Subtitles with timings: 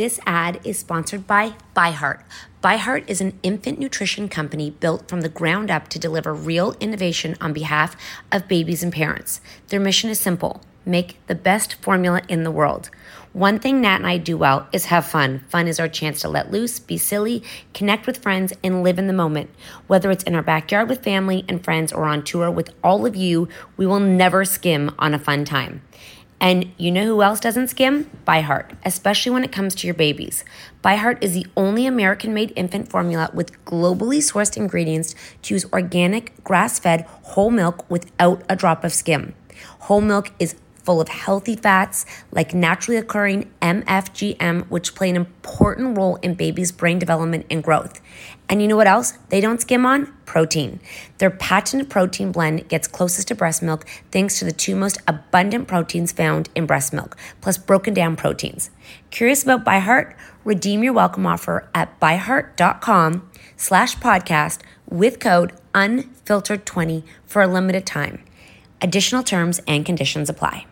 [0.00, 2.22] This ad is sponsored by ByHeart.
[2.64, 7.36] ByHeart is an infant nutrition company built from the ground up to deliver real innovation
[7.38, 7.96] on behalf
[8.32, 9.42] of babies and parents.
[9.68, 12.88] Their mission is simple make the best formula in the world.
[13.34, 15.44] One thing Nat and I do well is have fun.
[15.50, 17.42] Fun is our chance to let loose, be silly,
[17.74, 19.50] connect with friends, and live in the moment.
[19.86, 23.14] Whether it's in our backyard with family and friends or on tour with all of
[23.14, 25.82] you, we will never skim on a fun time.
[26.40, 28.10] And you know who else doesn't skim?
[28.26, 30.42] ByHeart, especially when it comes to your babies.
[30.82, 36.42] ByHeart is the only American made infant formula with globally sourced ingredients to use organic,
[36.42, 39.34] grass fed whole milk without a drop of skim.
[39.80, 45.96] Whole milk is full of healthy fats like naturally occurring MFGM, which play an important
[45.96, 48.00] role in babies' brain development and growth.
[48.50, 50.12] And you know what else they don't skim on?
[50.26, 50.80] Protein.
[51.18, 55.68] Their patented protein blend gets closest to breast milk thanks to the two most abundant
[55.68, 58.70] proteins found in breast milk, plus broken down proteins.
[59.10, 60.14] Curious about ByHeart?
[60.44, 68.24] Redeem your welcome offer at byheart.com slash podcast with code unfiltered20 for a limited time.
[68.82, 70.66] Additional terms and conditions apply.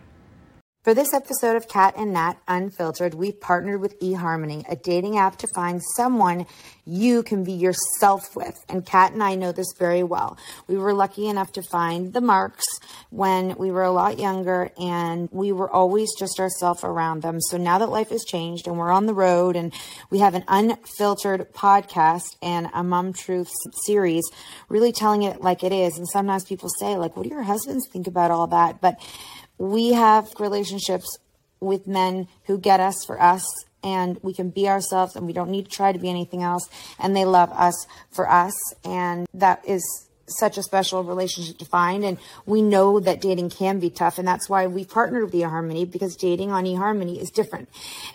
[0.85, 5.37] For this episode of Cat and Nat Unfiltered, we've partnered with eHarmony, a dating app
[5.39, 6.47] to find someone
[6.87, 8.55] you can be yourself with.
[8.69, 10.39] And Cat and I know this very well.
[10.69, 12.65] We were lucky enough to find the marks
[13.11, 17.41] when we were a lot younger and we were always just ourselves around them.
[17.41, 19.75] So now that life has changed and we're on the road and
[20.11, 23.51] we have an unfiltered podcast and a mom truth
[23.85, 24.25] series,
[24.69, 25.99] really telling it like it is.
[25.99, 28.81] And sometimes people say like, what do your husbands think about all that?
[28.81, 28.95] But
[29.59, 31.19] we have relationships
[31.61, 33.45] with men who get us for us
[33.83, 36.69] and we can be ourselves and we don't need to try to be anything else
[36.99, 38.55] and they love us for us
[38.85, 43.79] and that is such a special relationship to find and we know that dating can
[43.79, 47.69] be tough and that's why we partnered with eHarmony because dating on eHarmony is different.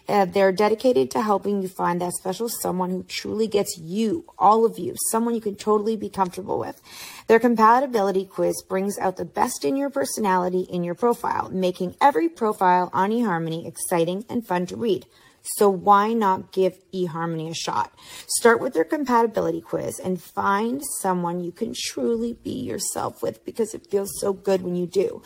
[0.07, 4.65] Uh, they're dedicated to helping you find that special someone who truly gets you, all
[4.65, 6.81] of you, someone you can totally be comfortable with.
[7.27, 12.29] Their compatibility quiz brings out the best in your personality in your profile, making every
[12.29, 15.05] profile on eHarmony exciting and fun to read.
[15.43, 17.93] So why not give eHarmony a shot?
[18.27, 23.73] Start with their compatibility quiz and find someone you can truly be yourself with because
[23.73, 25.21] it feels so good when you do.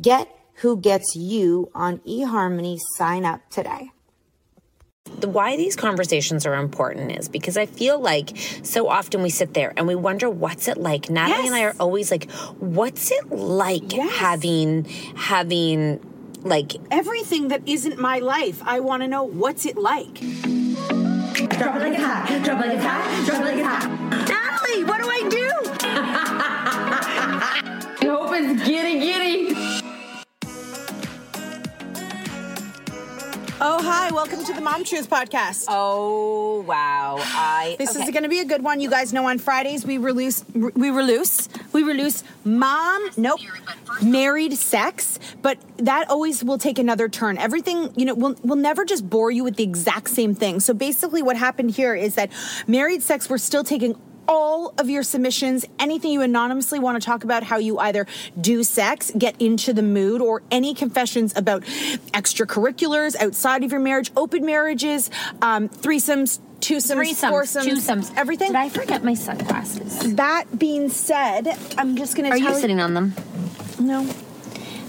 [0.00, 2.78] Get who gets you on eHarmony.
[2.96, 3.92] Sign up today
[5.20, 9.54] the why these conversations are important is because I feel like so often we sit
[9.54, 11.10] there and we wonder what's it like.
[11.10, 11.46] Natalie yes.
[11.46, 14.12] and I are always like, what's it like yes.
[14.16, 14.84] having
[15.14, 16.00] having
[16.44, 18.60] like everything that isn't my life.
[18.64, 20.14] I want to know what's it like.
[20.14, 22.44] Drop it like a hat.
[22.44, 23.26] Drop it like a hat.
[23.26, 23.88] Drop it like a hat.
[24.28, 25.50] Natalie, what do I do?
[28.00, 29.81] I hope it's giddy giddy.
[33.64, 34.10] Oh, hi.
[34.10, 35.66] Welcome to the Mom Truth Podcast.
[35.68, 37.18] Oh, wow.
[37.20, 38.02] I This okay.
[38.02, 38.80] is going to be a good one.
[38.80, 43.38] You guys know on Fridays we release we release we release mom nope
[44.02, 47.38] married sex, but that always will take another turn.
[47.38, 50.58] Everything, you know, we'll we'll never just bore you with the exact same thing.
[50.58, 52.32] So basically what happened here is that
[52.66, 53.94] married sex we're still taking
[54.28, 58.06] all of your submissions, anything you anonymously want to talk about how you either
[58.40, 61.62] do sex, get into the mood, or any confessions about
[62.12, 65.10] extracurriculars outside of your marriage, open marriages,
[65.40, 68.48] um, threesomes, twosomes, Threesomes, foursomes, twosomes, everything.
[68.48, 70.14] Did I forget my sunglasses?
[70.14, 73.14] That being said, I'm just going to Are tell you sitting on them?
[73.80, 74.06] No.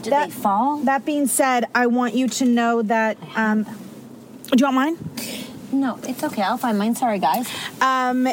[0.04, 0.78] Did they fall?
[0.80, 3.18] That being said, I want you to know that.
[3.36, 4.98] Um, do you want mine?
[5.72, 6.42] No, it's okay.
[6.44, 6.94] I'll find mine.
[6.96, 7.50] Sorry, guys.
[7.82, 8.28] Um,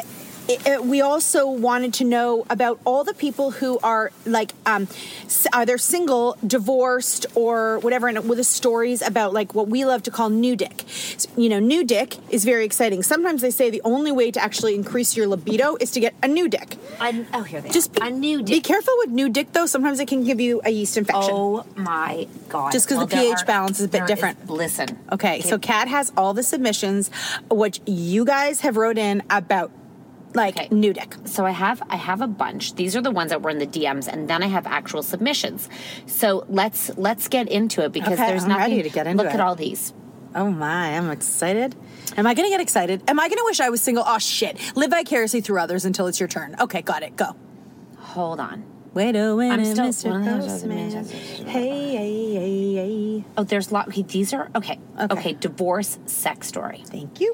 [0.47, 4.87] it- it- we also wanted to know about all the people who are like um,
[5.53, 10.11] either single, divorced, or whatever, and with the stories about like what we love to
[10.11, 10.83] call new dick.
[10.87, 13.03] S- You know, new dick is very exciting.
[13.03, 16.27] Sometimes they say the only way to actually increase your libido is to get a
[16.27, 16.77] new dick.
[16.99, 18.47] I, oh, here they Just be, a new dick.
[18.47, 19.65] Be careful with new dick though.
[19.65, 21.31] Sometimes it can give you a yeast infection.
[21.33, 22.71] Oh my god!
[22.71, 24.49] Just 'cause the there pH balance is a bit different.
[24.49, 24.97] listen.
[25.11, 27.09] Okay, so Cat has all the submissions,
[27.49, 29.71] which you guys have wrote in about
[30.33, 30.67] like Okay.
[30.71, 31.15] new dick.
[31.25, 32.75] So I have I have a bunch.
[32.75, 35.67] These are the ones that were in the DMs, and then I have actual submissions.
[36.05, 38.61] So let's let's get into it because Okay, there's I'm nothing.
[38.77, 39.35] ready to get into Look it.
[39.35, 39.93] at all these.
[40.33, 41.75] Oh my, I'm excited.
[42.15, 43.01] Am I gonna get excited?
[43.07, 44.03] Am I gonna wish I was single?
[44.07, 44.57] Oh shit.
[44.75, 46.55] Live vicariously through others until it's your turn.
[46.59, 47.15] Okay, got it.
[47.17, 47.35] Go.
[47.97, 48.63] Hold on.
[48.93, 50.39] Wait a minute, I'm still- Mr.
[50.41, 51.05] Postman.
[51.47, 53.23] Hey, hey, hey, hey.
[53.37, 53.87] Oh, there's a lot.
[53.87, 54.79] Okay, these are okay.
[54.99, 55.13] Okay.
[55.19, 56.83] Okay, divorce sex story.
[56.87, 57.33] Thank you.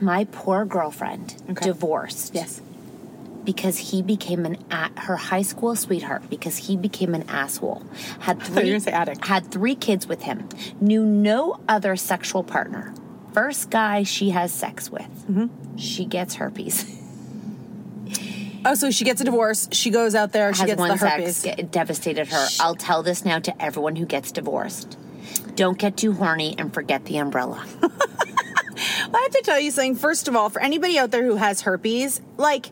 [0.00, 1.64] My poor girlfriend Okay.
[1.66, 2.34] divorced.
[2.34, 2.60] Yes.
[3.44, 7.80] because he became an a- her high school sweetheart because he became an asshole.
[8.18, 9.24] Had three were say addict.
[9.24, 10.48] had three kids with him.
[10.80, 12.92] Knew no other sexual partner.
[13.32, 15.06] First guy she has sex with.
[15.30, 15.76] Mm-hmm.
[15.76, 16.84] She gets herpes.
[18.68, 19.68] Oh, so she gets a divorce.
[19.70, 20.52] She goes out there.
[20.52, 21.42] She gets one the sex herpes.
[21.44, 22.48] get- devastated her.
[22.58, 24.98] I'll tell this now to everyone who gets divorced.
[25.54, 27.64] Don't get too horny and forget the umbrella.
[28.76, 29.94] I have to tell you something.
[29.94, 32.70] First of all, for anybody out there who has herpes, like,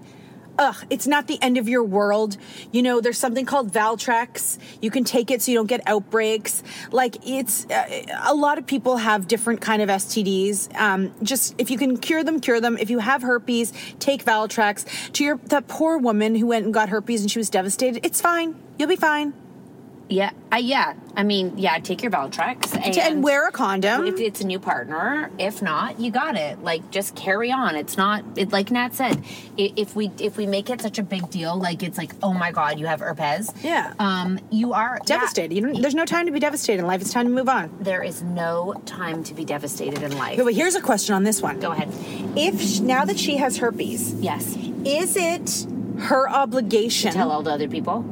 [0.59, 2.37] ugh, it's not the end of your world.
[2.73, 4.59] You know, there's something called Valtrex.
[4.81, 6.63] You can take it so you don't get outbreaks.
[6.91, 10.75] Like, it's uh, a lot of people have different kind of STDs.
[10.79, 12.77] Um, just if you can cure them, cure them.
[12.79, 15.13] If you have herpes, take Valtrex.
[15.13, 18.21] To your that poor woman who went and got herpes and she was devastated, it's
[18.21, 18.55] fine.
[18.79, 19.33] You'll be fine.
[20.09, 20.95] Yeah, uh, yeah.
[21.17, 21.79] I mean, yeah.
[21.79, 24.05] Take your Valtrex and, and wear a condom.
[24.07, 26.63] If it's a new partner, if not, you got it.
[26.63, 27.77] Like just carry on.
[27.77, 29.23] It's not it, like Nat said.
[29.57, 32.53] If we if we make it such a big deal, like it's like oh my
[32.53, 33.53] god, you have herpes.
[33.63, 33.95] Yeah.
[33.99, 35.17] Um, you are yeah.
[35.17, 35.55] Devastated.
[35.55, 37.01] You don't, there's no time to be devastated in life.
[37.01, 37.75] It's time to move on.
[37.81, 40.35] There is no time to be devastated in life.
[40.35, 41.61] Okay, but here's a question on this one.
[41.61, 41.89] Go ahead.
[42.37, 44.57] If sh- now that she has herpes, Yes.
[44.85, 45.67] is it
[46.03, 47.13] her obligation?
[47.13, 48.05] To tell all the other people.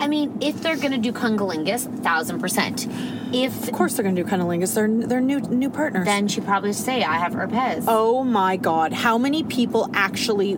[0.00, 2.86] I mean, if they're gonna do cunnilingus, thousand percent.
[3.32, 4.74] If Of course, they're going to do cunnilingus.
[4.74, 6.04] They're they're new new partners.
[6.04, 7.84] then she probably say I have herpes.
[7.86, 8.92] oh my God!
[8.92, 10.56] How many people actually?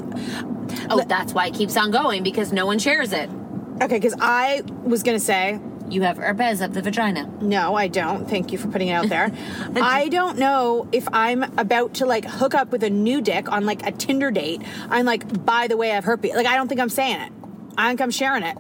[0.88, 3.28] oh, that's why it keeps on going because no one shares it.
[3.82, 5.60] Okay, because I was going to say
[5.90, 7.28] You have herpes of the vagina.
[7.42, 8.26] no, I don't.
[8.28, 9.30] Thank you for putting it out there.
[9.76, 13.66] I don't know if I'm about to like hook up with a new dick on
[13.66, 14.62] like a Tinder date.
[14.88, 16.32] I'm like, by the way, I have herpes.
[16.34, 17.32] Like, I don't think I'm saying it.
[17.76, 18.56] I think I'm sharing it.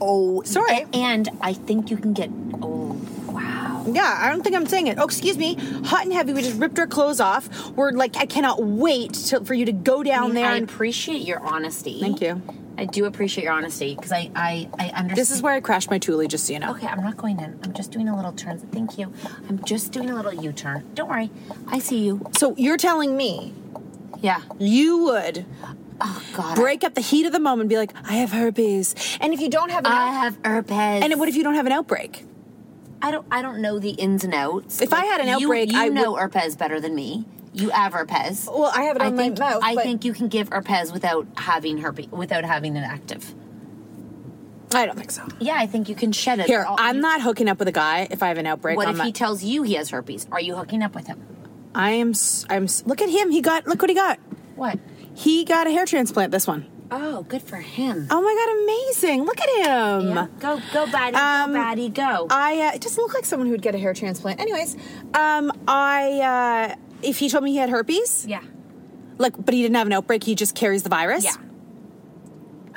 [0.00, 0.86] Oh, Sorry.
[0.92, 2.30] And I think you can get.
[2.62, 3.84] Oh, wow.
[3.88, 4.98] Yeah, I don't think I'm saying it.
[4.98, 5.54] Oh, excuse me.
[5.86, 6.32] Hot and heavy.
[6.32, 7.70] We just ripped our clothes off.
[7.70, 10.46] We're like, I cannot wait to, for you to go down I, mean, there.
[10.46, 12.00] I and, appreciate your honesty.
[12.00, 12.42] Thank you.
[12.76, 15.10] I do appreciate your honesty because I, I, I understand.
[15.16, 16.72] this is where I crashed my Thule, just so you know.
[16.72, 17.56] Okay, I'm not going in.
[17.62, 18.58] I'm just doing a little turn.
[18.58, 19.12] Thank you.
[19.48, 20.84] I'm just doing a little U-turn.
[20.94, 21.30] Don't worry.
[21.68, 22.26] I see you.
[22.36, 23.52] So you're telling me
[24.20, 24.40] Yeah.
[24.58, 25.46] you would
[26.00, 26.56] Oh God.
[26.56, 28.94] break up the heat of the moment and be like, I have herpes.
[29.20, 31.02] And if you don't have an I out- have herpes.
[31.04, 32.24] and what if you don't have an outbreak?
[33.02, 33.26] I don't.
[33.30, 34.80] I don't know the ins and outs.
[34.80, 37.26] If I had an outbreak, you I know would- herpes better than me.
[37.52, 38.48] You have herpes.
[38.50, 40.48] Well, I have it I on my think, mouth, I but- think you can give
[40.48, 43.34] herpes without having herpes, without having an active.
[44.74, 45.22] I don't think so.
[45.38, 46.46] Yeah, I think you can shed it.
[46.46, 48.76] Here, I'm not hooking up with a guy if I have an outbreak.
[48.76, 50.26] What on if my- he tells you he has herpes?
[50.32, 51.20] Are you hooking up with him?
[51.76, 52.10] I am.
[52.10, 52.64] s- I'm.
[52.64, 53.30] s- Look at him.
[53.30, 53.66] He got.
[53.68, 54.18] Look what he got.
[54.56, 54.78] What?
[55.14, 56.32] He got a hair transplant.
[56.32, 56.66] This one.
[56.90, 58.06] Oh, good for him.
[58.10, 59.24] Oh my god, amazing!
[59.24, 60.08] Look at him.
[60.10, 60.26] Yeah.
[60.38, 62.26] Go, go, baddie, Um, go, baddie, go.
[62.30, 64.38] I uh, it doesn't look like someone who would get a hair transplant.
[64.40, 64.76] Anyways,
[65.14, 68.42] um, I uh, if he told me he had herpes, yeah,
[69.18, 71.24] like, but he didn't have an outbreak, he just carries the virus.
[71.24, 71.32] yeah.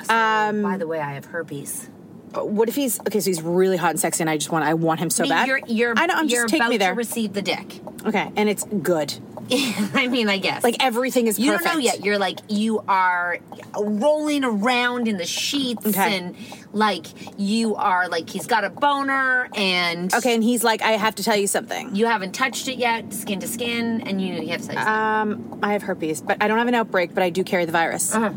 [0.04, 1.90] So, Um, by the way, I have herpes.
[2.34, 3.20] What if he's okay?
[3.20, 5.26] So he's really hot and sexy, and I just want I want him so I
[5.26, 5.48] mean, bad.
[5.48, 6.14] you're, you're, I know.
[6.14, 6.90] I'm you're just take about me there.
[6.90, 7.80] to receive the dick.
[8.06, 9.14] okay, and it's good.
[9.50, 10.62] I mean, I guess.
[10.62, 11.64] Like everything is you perfect.
[11.64, 12.04] don't know yet.
[12.04, 13.38] You're like you are
[13.78, 16.18] rolling around in the sheets, Okay.
[16.18, 16.36] and
[16.72, 17.06] like
[17.38, 21.22] you are like he's got a boner, and Okay, and he's like, I have to
[21.24, 21.94] tell you something.
[21.94, 24.76] you haven't touched it yet, skin to skin, and you you have to.
[24.90, 27.72] Um, I have herpes, but I don't have an outbreak, but I do carry the
[27.72, 28.14] virus.
[28.14, 28.34] Uh-huh.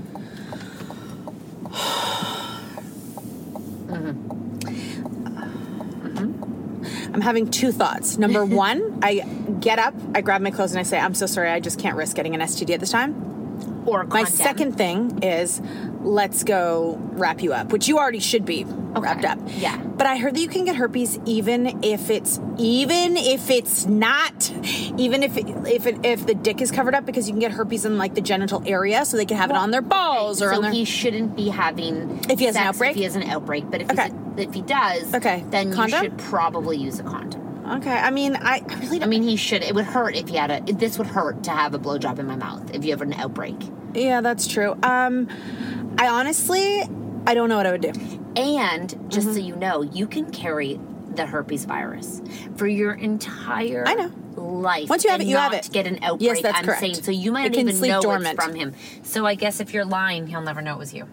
[3.91, 4.31] Mm-hmm.
[7.13, 8.17] I'm having two thoughts.
[8.17, 9.19] Number one, I
[9.59, 11.95] get up, I grab my clothes, and I say, I'm so sorry, I just can't
[11.97, 13.83] risk getting an STD at this time.
[13.85, 15.61] or My second thing is,
[16.03, 19.39] let's go wrap you up, which you already should be wrapped up.
[19.47, 19.77] Yeah.
[19.77, 24.51] But I heard that you can get herpes even if it's even if it's not
[24.97, 27.51] even if it, if it, if the dick is covered up because you can get
[27.51, 30.49] herpes in like the genital area, so they can have it on their balls or
[30.49, 30.71] so on their.
[30.71, 32.91] he shouldn't be having If he has an outbreak?
[32.91, 34.09] If he has an outbreak, but if Okay.
[34.37, 35.43] if he does, Okay.
[35.49, 36.03] then Condom?
[36.03, 37.41] you should probably use a condom.
[37.77, 39.61] okay, I mean, I, I really I mean, he should.
[39.63, 40.73] It would hurt if he had a.
[40.73, 43.55] This would hurt to have a blowjob in my mouth if you have an outbreak.
[43.93, 44.75] yeah, that's true.
[44.83, 45.27] Um,
[46.01, 46.81] I honestly,
[47.27, 47.91] I don't know what I would do.
[48.35, 49.33] And just Mm-hmm.
[49.35, 50.79] so you know, you can carry
[51.13, 52.21] the herpes virus
[52.55, 54.11] for your entire I know.
[54.35, 54.89] life.
[54.89, 55.69] Once you have it, you have it.
[55.71, 56.21] Get an outbreak.
[56.27, 56.79] Yes, that's I'm correct.
[56.79, 57.11] saying so.
[57.11, 58.35] You It might not can even sleep know dormant.
[58.39, 58.73] it's from him.
[59.03, 61.07] So I guess if you're lying, he'll never know it was you.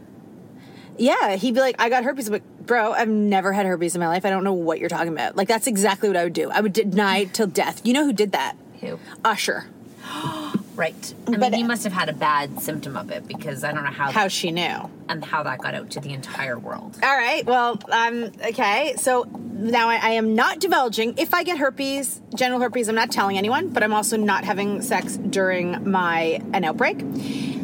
[0.97, 4.09] Yeah, he'd be like, I got herpes, but bro, I've never had herpes in my
[4.09, 4.25] life.
[4.25, 5.37] I don't know what you're talking about.
[5.37, 6.51] Like, that's exactly what I would do.
[6.51, 7.83] I would deny till death.
[7.85, 8.57] You know who did that?
[8.81, 8.99] Who?
[9.25, 9.67] Usher.
[10.79, 11.15] Right.
[11.27, 13.83] I But- mean, he must have had a bad symptom of it because I don't
[13.83, 14.89] know how How she knew.
[15.09, 16.97] and how that got out to the entire world.
[17.03, 17.45] All right.
[17.45, 18.95] Well, um, okay.
[18.97, 21.19] So now I, I am not divulging.
[21.19, 24.81] If I get herpes, genital herpes, I'm not telling anyone, but I'm also not having
[24.81, 26.99] sex during my an outbreak.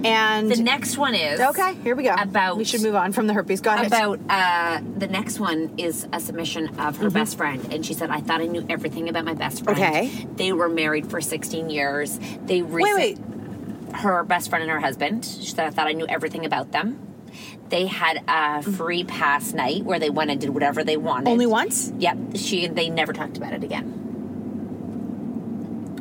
[0.04, 2.14] And The next one is okay, here we go.
[2.14, 3.60] About we should move on from the herpes.
[3.60, 3.86] Go ahead.
[3.86, 8.10] About uh, the next one is a submission of her best friend, and she said,
[8.10, 9.78] "I thought I knew everything about my best friend.
[9.78, 9.94] Mm-hmm.
[9.94, 10.26] Okay.
[10.36, 12.18] they were married for 16 years.
[12.44, 13.18] They wait, wait.
[13.94, 15.24] her best friend and her husband.
[15.24, 17.00] She said, I thought I knew everything about them.
[17.68, 21.30] They had a free pass night where they went and did whatever they wanted.
[21.30, 21.92] Only once?
[21.98, 22.36] Yep.
[22.36, 24.00] She they never talked about it again.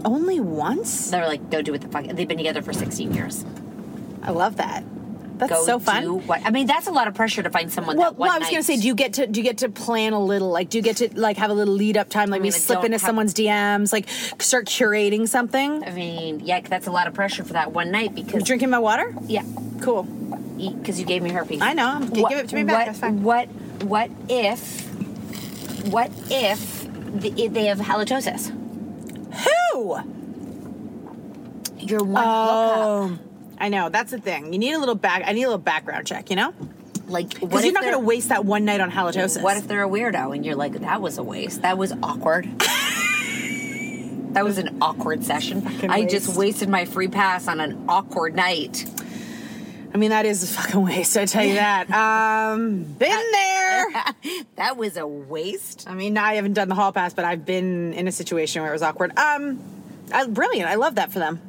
[0.05, 1.09] Only once?
[1.11, 2.05] They're like, go do what the fuck.
[2.05, 3.45] They've been together for 16 years.
[4.23, 4.83] I love that.
[5.37, 6.25] That's so fun.
[6.27, 6.41] what?
[6.45, 7.97] I mean, that's a lot of pressure to find someone.
[7.97, 9.57] Well, that one well, I was gonna say, do you get to do you get
[9.59, 10.49] to plan a little?
[10.49, 12.29] Like, do you get to like have a little lead up time?
[12.29, 14.07] Like, mean, we slip into have- someone's DMs, like
[14.39, 15.83] start curating something.
[15.83, 18.43] I mean, yeah, that's a lot of pressure for that one night because You because
[18.47, 19.13] drinking my water?
[19.27, 19.43] yeah,
[19.81, 20.03] Cool.
[20.03, 21.61] because you gave me herpes.
[21.61, 21.99] I know.
[21.99, 22.77] What- give it to me back.
[22.77, 23.23] What, That's fine.
[23.23, 23.47] What?
[23.83, 24.83] What if?
[25.91, 26.83] What if
[27.19, 28.49] the, they have halitosis?
[29.73, 29.97] Who?
[31.79, 33.19] You're one hookup.
[33.57, 33.89] I know.
[33.89, 34.51] That's the thing.
[34.53, 35.23] You need a little back.
[35.25, 36.29] I need a little background check.
[36.29, 36.53] You know,
[37.07, 39.41] Like, because you're not going to waste that one night on halitosis.
[39.41, 41.61] What if they're a weirdo and you're like, that was a waste.
[41.61, 42.45] That was awkward.
[42.59, 45.65] that was an awkward session.
[45.89, 48.85] I just wasted my free pass on an awkward night.
[49.93, 51.15] I mean, that is a fucking waste.
[51.17, 51.87] I tell you that.
[52.53, 53.85] Um, been there.
[54.55, 55.85] that was a waste.
[55.87, 58.71] I mean, I haven't done the hall pass, but I've been in a situation where
[58.71, 59.15] it was awkward.
[59.17, 59.59] Um,
[60.11, 60.69] I, brilliant.
[60.69, 61.41] I love that for them.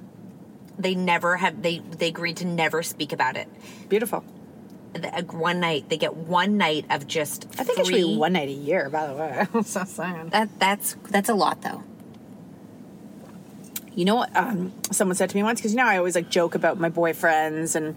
[0.78, 1.62] They never have.
[1.62, 3.49] They they agreed to never speak about it.
[3.88, 4.25] Beautiful.
[4.93, 7.47] The- uh, One night they get one night of just.
[7.59, 8.88] I think it should be one night a year.
[8.90, 10.31] By the way, I'm so saying.
[10.31, 11.83] That that's that's a lot though.
[13.95, 14.35] You know what?
[14.37, 16.90] Um, someone said to me once because you know I always like joke about my
[16.90, 17.95] boyfriends and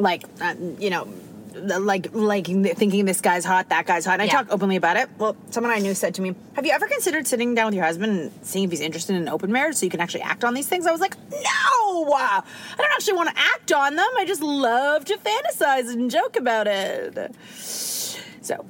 [0.00, 1.04] like uh, you know
[1.54, 4.20] like like thinking this guy's hot, that guy's hot.
[4.20, 5.08] And I talk openly about it.
[5.18, 7.84] Well, someone I knew said to me, "Have you ever considered sitting down with your
[7.84, 10.44] husband and seeing if he's interested in an open marriage so you can actually act
[10.44, 12.42] on these things?" I was like, "No, I
[12.76, 14.08] don't actually want to act on them.
[14.16, 18.64] I just love to fantasize and joke about it." So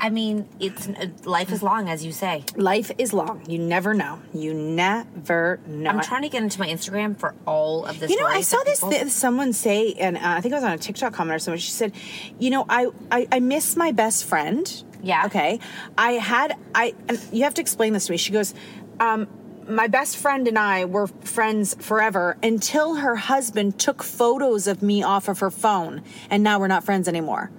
[0.00, 2.44] I mean, it's uh, life is long, as you say.
[2.56, 3.44] life is long.
[3.46, 4.18] You never know.
[4.32, 5.90] You never know.
[5.90, 8.10] I'm trying to get into my Instagram for all of this.
[8.10, 10.72] You know, I saw this th- someone say, and uh, I think it was on
[10.72, 11.60] a TikTok comment or something.
[11.60, 11.92] She said,
[12.38, 15.26] "You know, I I, I miss my best friend." Yeah.
[15.26, 15.60] Okay.
[15.98, 16.94] I had I.
[17.30, 18.16] You have to explain this to me.
[18.16, 18.54] She goes,
[19.00, 19.28] um,
[19.68, 25.02] "My best friend and I were friends forever until her husband took photos of me
[25.02, 27.50] off of her phone, and now we're not friends anymore."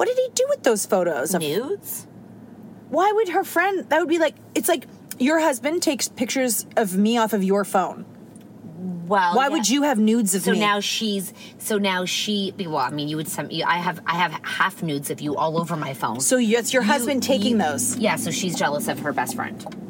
[0.00, 1.34] What did he do with those photos?
[1.34, 2.06] Of, nudes.
[2.88, 3.86] why would her friend?
[3.90, 4.86] That would be like it's like
[5.18, 8.06] your husband takes pictures of me off of your phone.
[9.06, 9.52] Well, Why yeah.
[9.52, 10.56] would you have nudes of So me?
[10.56, 11.34] So now she's.
[11.58, 12.54] So now she.
[12.58, 13.50] Well, I mean, you would some.
[13.66, 14.00] I have.
[14.06, 16.20] I have half nudes of you all over my phone.
[16.20, 17.98] So it's your husband taking those.
[17.98, 18.16] Yeah.
[18.16, 19.89] So she's jealous of her best friend.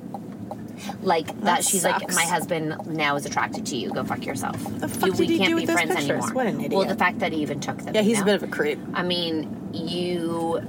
[1.03, 3.91] Like that, That she's like, my husband now is attracted to you.
[3.91, 4.57] Go fuck yourself.
[4.81, 6.11] The fuck you, did we he can't do be friends pictures?
[6.11, 6.33] anymore.
[6.33, 6.73] What an idiot.
[6.73, 7.95] Well, the fact that he even took them.
[7.95, 8.79] Yeah, you he's a bit of a creep.
[8.95, 10.61] I mean, you.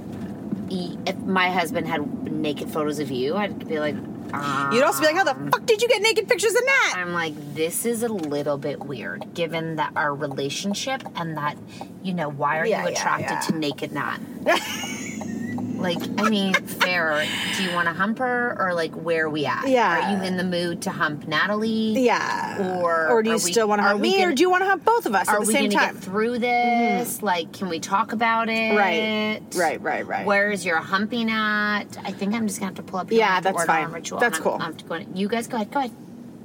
[0.68, 3.94] he- If my husband had naked photos of you, I'd be like,
[4.34, 6.94] um, You'd also be like, how the fuck did you get naked pictures in that?
[6.96, 11.58] I'm like, this is a little bit weird, given that our relationship and that,
[12.02, 13.40] you know, why are Yeah, you yeah, attracted yeah.
[13.40, 14.18] to naked Nat?
[15.82, 17.26] like, I mean, fair.
[17.56, 19.68] Do you want to hump her, or like, where are we at?
[19.68, 20.12] Yeah.
[20.12, 21.94] Are you in the mood to hump Natalie?
[22.00, 22.78] Yeah.
[22.80, 24.66] Or or do you still want to hump me, or gonna- do you want to
[24.68, 25.88] hump both of us Are at the we same time?
[25.88, 25.94] Mm-hmm.
[25.96, 27.22] get through this?
[27.22, 28.76] Like, can we talk about it?
[28.76, 29.42] Right.
[29.54, 30.26] Right, right, right.
[30.26, 31.84] Where's your humping at?
[32.04, 33.10] I think I'm just gonna have to pull up.
[33.10, 33.90] Your Yeah, that's fine.
[33.92, 34.18] Ritual.
[34.20, 34.54] That's I'm- cool.
[34.54, 35.70] I'm have to go in- You guys go ahead.
[35.70, 35.90] Go ahead.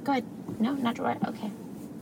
[0.04, 0.24] Go ahead.
[0.60, 1.16] No, not worry.
[1.26, 1.50] Okay.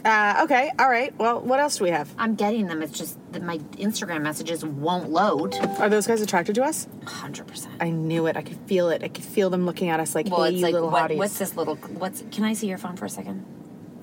[0.07, 1.13] Uh, okay, all right.
[1.19, 2.09] Well, what else do we have?
[2.17, 2.81] I'm getting them.
[2.81, 5.57] It's just that my Instagram messages won't load.
[5.81, 6.87] Are those guys attracted to us?
[7.07, 7.67] 100%.
[7.81, 8.37] I knew it.
[8.37, 9.03] I could feel it.
[9.03, 11.11] I could feel them looking at us like, Well, hey, it's you like, little what,
[11.11, 11.17] hotties.
[11.17, 13.45] what's this little, what's, can I see your phone for a second?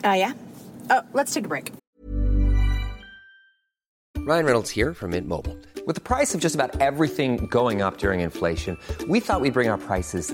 [0.03, 0.33] Uh, yeah.
[0.89, 1.71] Oh, let's take a break.
[4.17, 5.57] Ryan Reynolds here from Mint Mobile.
[5.85, 9.69] With the price of just about everything going up during inflation, we thought we'd bring
[9.69, 10.33] our prices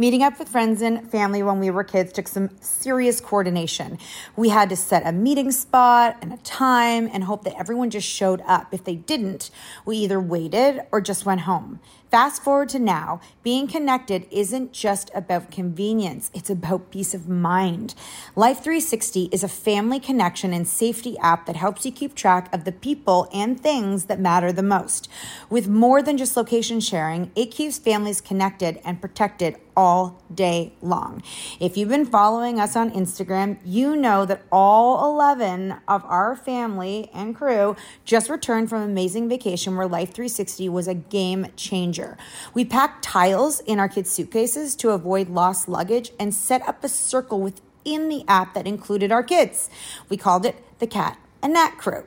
[0.00, 3.98] Meeting up with friends and family when we were kids took some serious coordination.
[4.34, 8.08] We had to set a meeting spot and a time and hope that everyone just
[8.08, 8.72] showed up.
[8.72, 9.50] If they didn't,
[9.84, 11.80] we either waited or just went home.
[12.10, 17.94] Fast forward to now, being connected isn't just about convenience, it's about peace of mind.
[18.34, 22.64] Life 360 is a family connection and safety app that helps you keep track of
[22.64, 25.08] the people and things that matter the most.
[25.48, 31.22] With more than just location sharing, it keeps families connected and protected all day long.
[31.58, 37.10] If you've been following us on Instagram, you know that all 11 of our family
[37.12, 42.16] and crew just returned from an amazing vacation where Life 360 was a game changer.
[42.54, 46.88] We packed tiles in our kids' suitcases to avoid lost luggage and set up a
[46.88, 49.70] circle within the app that included our kids.
[50.08, 52.04] We called it the Cat and Nat Crew.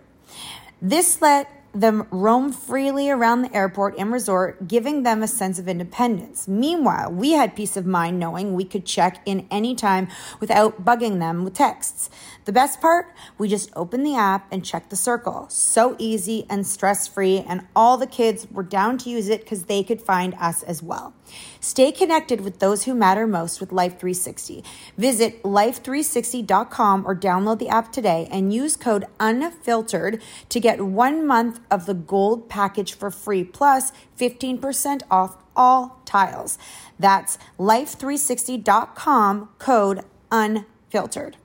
[0.82, 5.68] This let them roam freely around the airport and resort, giving them a sense of
[5.68, 6.48] independence.
[6.48, 10.08] Meanwhile, we had peace of mind knowing we could check in anytime
[10.40, 12.10] without bugging them with texts.
[12.46, 13.08] The best part?
[13.38, 15.48] We just opened the app and checked the circle.
[15.50, 19.66] So easy and stress free, and all the kids were down to use it because
[19.66, 21.14] they could find us as well.
[21.60, 24.63] Stay connected with those who matter most with Life 360.
[24.98, 31.60] Visit life360.com or download the app today and use code UNFILTERED to get one month
[31.72, 36.58] of the gold package for free plus 15% off all tiles.
[37.00, 41.36] That's life360.com code UNFILTERED.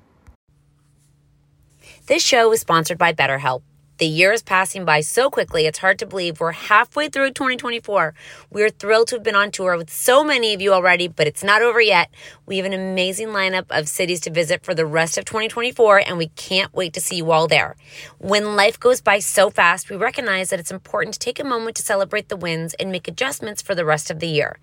[2.06, 3.62] This show is sponsored by BetterHelp.
[3.98, 8.14] The year is passing by so quickly, it's hard to believe we're halfway through 2024.
[8.48, 11.42] We're thrilled to have been on tour with so many of you already, but it's
[11.42, 12.08] not over yet.
[12.46, 16.16] We have an amazing lineup of cities to visit for the rest of 2024, and
[16.16, 17.74] we can't wait to see you all there.
[18.18, 21.76] When life goes by so fast, we recognize that it's important to take a moment
[21.78, 24.58] to celebrate the wins and make adjustments for the rest of the year.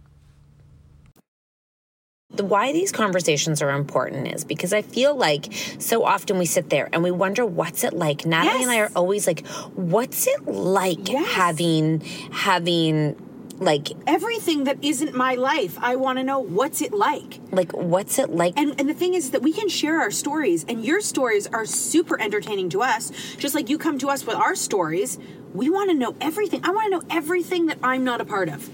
[2.34, 6.70] the why these conversations are important is because I feel like so often we sit
[6.70, 8.26] there and we wonder what's it like.
[8.26, 8.62] Natalie Yes.
[8.64, 11.28] and I are always like, what's it like Yes.
[11.34, 13.16] having having
[13.60, 15.78] Like everything that isn't my life.
[15.80, 17.40] I want to know what's it like.
[17.52, 18.54] Like what's it like?
[18.58, 21.66] And and the thing is that we can share our stories, and your stories are
[21.66, 23.12] super entertaining to us.
[23.38, 25.20] Just like you come to us with our stories,
[25.54, 26.62] we want to know everything.
[26.66, 28.70] I want to know everything that I'm not a part of.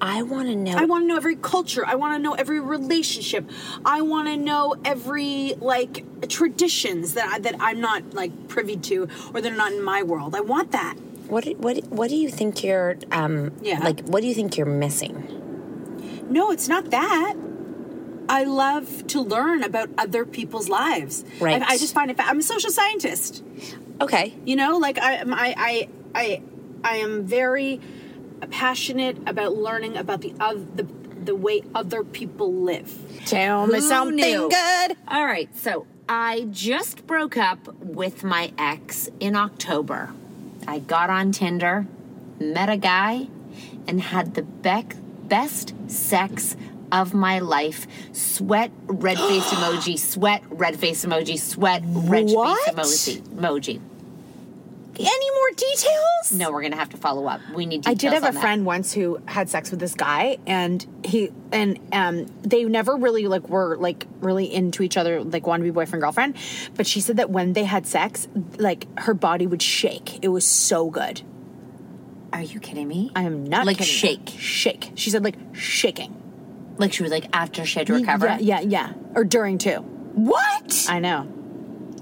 [0.00, 0.76] I want to know.
[0.76, 1.84] I want to know every culture.
[1.86, 3.48] I want to know every relationship.
[3.84, 9.08] I want to know every like traditions that I, that I'm not like privy to
[9.32, 10.34] or that are not in my world.
[10.34, 10.96] I want that.
[11.28, 13.78] What what what do you think you're um Yeah.
[13.78, 15.40] like what do you think you're missing?
[16.28, 17.34] No, it's not that.
[18.28, 21.24] I love to learn about other people's lives.
[21.40, 21.60] Right.
[21.62, 22.16] I, I just find it.
[22.18, 23.44] I'm a social scientist.
[24.00, 24.34] Okay.
[24.44, 26.42] You know, like I, I, I, I,
[26.82, 27.80] I am very
[28.50, 30.86] passionate about learning about the oth- the
[31.24, 32.94] the way other people live.
[33.24, 34.96] Tell me something good.
[35.08, 40.12] All right, so I just broke up with my ex in October.
[40.68, 41.86] I got on Tinder,
[42.38, 43.28] met a guy,
[43.88, 44.96] and had the bec-
[45.28, 46.56] best sex
[46.92, 47.86] of my life.
[48.12, 52.74] Sweat, red face emoji, sweat, red face emoji, sweat, red What?
[52.76, 53.20] face emoji.
[53.36, 53.80] emoji.
[55.00, 56.32] Any more details?
[56.32, 57.40] No, we're gonna have to follow up.
[57.54, 57.82] We need.
[57.82, 58.40] Details I did have a that.
[58.40, 63.26] friend once who had sex with this guy, and he and um they never really
[63.26, 66.36] like were like really into each other, like wanted to be boyfriend girlfriend.
[66.76, 68.28] But she said that when they had sex,
[68.58, 70.22] like her body would shake.
[70.24, 71.22] It was so good.
[72.32, 73.12] Are you kidding me?
[73.14, 74.32] I am not Like shake.
[74.38, 74.90] shake.
[74.96, 76.20] She said like shaking.
[76.78, 78.26] Like she was like after she had to recover.
[78.26, 78.92] Yeah, yeah, yeah.
[79.14, 79.76] Or during too.
[79.78, 80.86] What?
[80.88, 81.28] I know.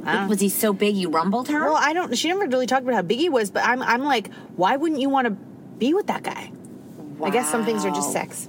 [0.05, 0.29] I uh.
[0.29, 1.65] Was he so big you rumbled her?
[1.65, 2.17] Well, I don't.
[2.17, 3.83] She never really talked about how big he was, but I'm.
[3.83, 6.51] I'm like, why wouldn't you want to be with that guy?
[7.19, 7.29] Wow.
[7.29, 8.49] I guess some things are just sex.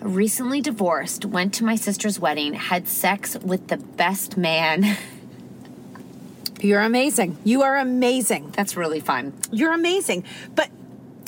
[0.00, 4.96] Recently divorced, went to my sister's wedding, had sex with the best man.
[6.60, 7.36] You're amazing.
[7.44, 8.52] You are amazing.
[8.56, 9.34] That's really fun.
[9.50, 10.24] You're amazing.
[10.54, 10.70] But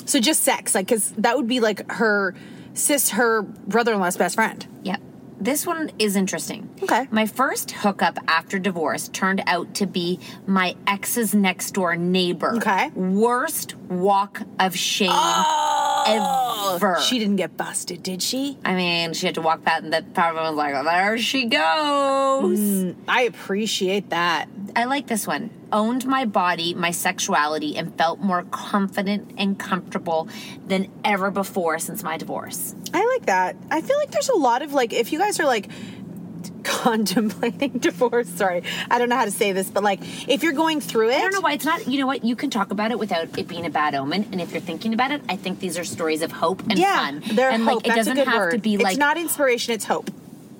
[0.06, 2.34] so just sex, like, because that would be like her
[2.74, 4.66] sis, her brother-in-law's best friend.
[4.82, 5.00] Yep.
[5.40, 6.68] This one is interesting.
[6.82, 7.06] Okay.
[7.10, 12.56] My first hookup after divorce turned out to be my ex's next door neighbor.
[12.56, 12.90] Okay.
[12.90, 16.72] Worst walk of shame oh!
[16.76, 17.00] ever.
[17.00, 18.58] She didn't get busted, did she?
[18.64, 22.58] I mean, she had to walk past, and the power was like, there she goes.
[22.58, 24.48] Mm, I appreciate that.
[24.74, 25.50] I like this one.
[25.70, 30.28] Owned my body, my sexuality, and felt more confident and comfortable
[30.66, 32.74] than ever before since my divorce.
[32.94, 33.54] I like that.
[33.70, 35.68] I feel like there's a lot of like, if you guys are like
[36.64, 40.80] contemplating divorce, sorry, I don't know how to say this, but like, if you're going
[40.80, 41.86] through it, I don't know why it's not.
[41.86, 42.24] You know what?
[42.24, 44.28] You can talk about it without it being a bad omen.
[44.32, 46.96] And if you're thinking about it, I think these are stories of hope and yeah,
[46.96, 47.22] fun.
[47.34, 47.76] they're and hope.
[47.76, 48.50] like it That's doesn't a good have word.
[48.52, 50.10] to be it's like not inspiration, it's hope.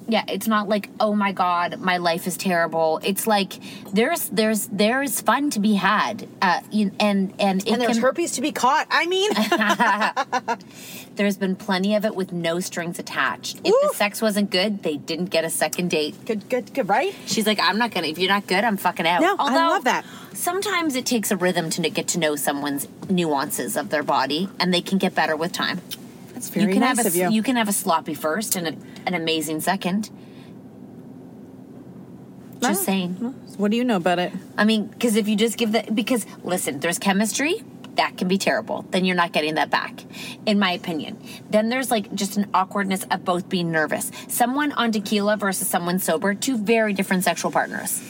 [0.09, 3.01] Yeah, it's not like oh my god, my life is terrible.
[3.03, 3.55] It's like
[3.92, 8.33] there's there's there's fun to be had, uh, and and it And there's can, herpes
[8.33, 8.87] to be caught.
[8.90, 9.31] I mean,
[11.18, 13.61] There's been plenty of it with no strings attached.
[13.64, 16.14] If the sex wasn't good, they didn't get a second date.
[16.25, 17.12] good, good, good, right?
[17.27, 18.07] She's like, I'm not gonna.
[18.07, 19.21] If you're not good, I'm fucking out.
[19.21, 20.05] No, I love that.
[20.33, 24.73] Sometimes it takes a rhythm to get to know someone's nuances of their body, and
[24.73, 25.81] they can get better with time.
[26.38, 27.42] That's very you can nice have a of you.
[27.42, 30.09] can have a sloppy first and a, an amazing second.
[32.62, 32.85] Just Oh.
[32.85, 33.14] saying.
[33.57, 34.33] What do you know about it?
[34.57, 37.61] I mean, because if you just give the because listen, there's chemistry
[37.96, 38.85] that can be terrible.
[38.92, 40.05] Then you're not getting that back,
[40.46, 41.18] in my opinion.
[41.51, 44.12] Then there's like just an awkwardness of both being nervous.
[44.29, 48.01] Someone on tequila versus someone sober, two very different sexual partners.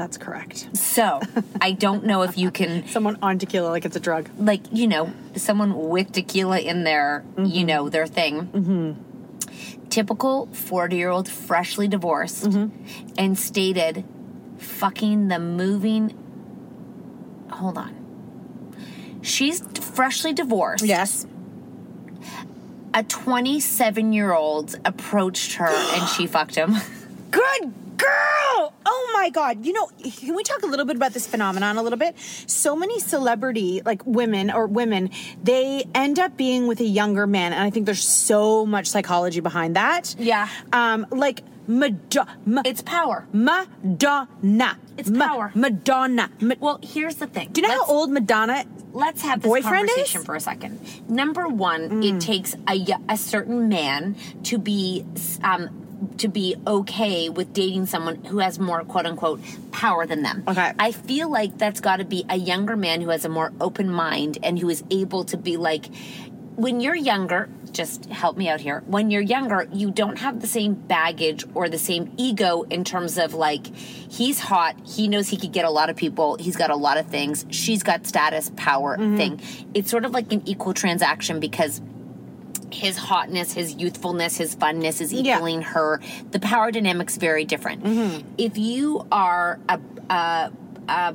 [0.00, 0.74] That's correct.
[0.74, 1.20] So
[1.60, 4.30] I don't know if you can Someone on tequila like it's a drug.
[4.38, 8.46] like you know someone with tequila in their you know their thing.
[8.46, 9.88] Mm-hmm.
[9.90, 13.14] Typical forty year old freshly divorced Mm-hmm.
[13.18, 14.04] and stated,
[14.58, 16.14] "Fucking the moving."
[17.50, 17.92] Hold on.
[19.20, 20.84] She's freshly divorced.
[20.84, 21.26] Yes.
[22.94, 26.74] A 27 year old approached her and she fucked him.
[27.30, 28.72] Good girl!
[28.86, 29.64] Oh my god.
[29.66, 32.18] You know, can we talk a little bit about this phenomenon a little bit?
[32.46, 35.10] So many celebrity, like women or women,
[35.42, 39.40] they end up being with a younger man, and I think there's so much psychology
[39.40, 40.14] behind that.
[40.18, 40.48] Yeah.
[40.72, 42.62] Um, like Madonna.
[42.64, 43.26] It's power.
[43.32, 44.78] Madonna.
[44.96, 45.52] It's Ma- power.
[45.54, 46.30] Madonna.
[46.40, 47.50] Ma- Well, here's the thing.
[47.52, 48.64] Do you know Let's- how old Madonna?
[48.92, 50.26] let's have this boyfriend conversation is?
[50.26, 50.80] for a second.
[51.08, 52.16] Number one, Mm.
[52.16, 55.04] it takes a, a certain man to be
[55.44, 55.79] um,
[56.18, 59.40] to be okay with dating someone who has more quote unquote
[59.72, 60.44] power than them.
[60.48, 60.72] Okay.
[60.78, 63.90] I feel like that's got to be a younger man who has a more open
[63.90, 65.86] mind and who is able to be like.
[66.56, 68.82] When you're younger, just help me out here.
[68.86, 73.16] When you're younger, you don't have the same baggage or the same ego in terms
[73.16, 76.68] of like, he's hot, he knows he could get a lot of people, he's got
[76.68, 79.16] a lot of things, she's got status, power Mm-hmm.
[79.16, 79.40] thing.
[79.72, 81.80] It's sort of like an equal transaction because
[82.72, 85.34] his hotness, his youthfulness, his funness is Yeah.
[85.36, 86.00] equaling her.
[86.30, 87.82] The power dynamic's very different.
[87.84, 88.28] Mm-hmm.
[88.38, 89.80] If you are a,
[90.10, 90.52] a,
[90.88, 91.14] a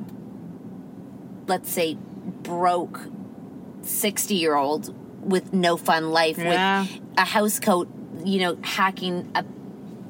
[1.46, 1.94] let's say
[2.42, 3.00] broke
[3.82, 4.94] 60 year old
[5.28, 6.82] with no fun life Yeah.
[6.82, 7.88] with a house coat
[8.24, 9.44] you know hacking a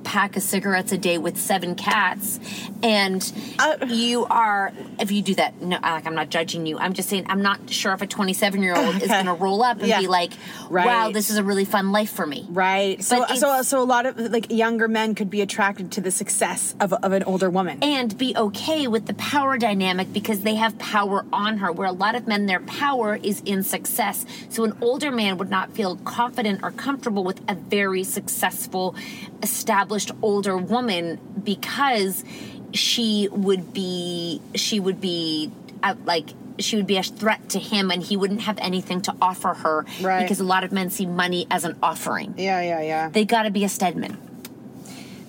[0.06, 2.38] pack of cigarettes a day with seven cats.
[2.82, 3.20] And
[3.58, 6.78] Uh, you are if you do that no like i'm not judging you.
[6.78, 9.62] I'm just saying i'm not sure if a 27 year old is going to roll
[9.64, 10.00] up and Yeah.
[10.00, 10.32] be like
[10.70, 12.46] wow this is a really fun life for me.
[12.48, 13.02] Right.
[13.02, 16.10] So But so so a lot of like younger men could be attracted to the
[16.12, 17.82] success of, of an older woman.
[17.82, 21.92] and be okay with the power dynamic because they have power on her where a
[22.04, 24.24] lot of men their power is in success.
[24.50, 28.94] So an older man would not feel confident or comfortable with a very successful
[29.42, 32.24] established older woman because
[32.72, 35.50] she would be she would be
[35.82, 36.28] uh, like
[36.58, 39.84] she would be a threat to him and he wouldn't have anything to offer her
[40.00, 40.22] Right.
[40.22, 43.08] because a lot of men see money as an offering yeah, yeah, yeah.
[43.10, 44.16] they got to be a stedman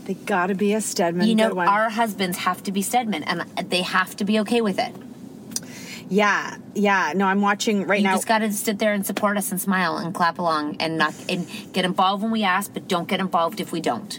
[0.06, 1.28] They gotta be a Stedman.
[1.28, 4.80] you know our husbands have to be stedman and they have to be okay with
[4.80, 4.94] it
[6.10, 7.12] yeah, yeah.
[7.16, 8.12] No, I'm watching right you now.
[8.12, 10.98] You just got to sit there and support us and smile and clap along and
[10.98, 14.18] not and get involved when we ask, but don't get involved if we don't.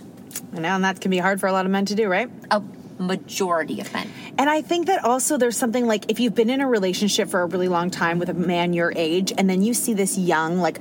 [0.54, 2.30] I know, and that can be hard for a lot of men to do, right?
[2.50, 2.62] A
[2.98, 4.10] majority of men.
[4.38, 7.42] And I think that also there's something like if you've been in a relationship for
[7.42, 10.58] a really long time with a man your age, and then you see this young,
[10.58, 10.80] like,